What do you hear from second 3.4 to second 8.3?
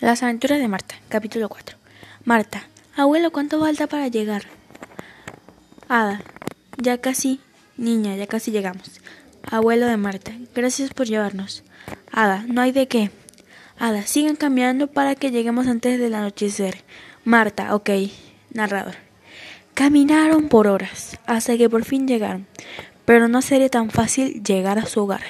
falta para llegar? Ada, ya casi, niña, ya